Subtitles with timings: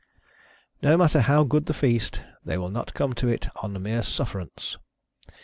[0.81, 4.33] No matter how good the feast, they will not come to it on mere suf
[4.33, 4.77] ferance.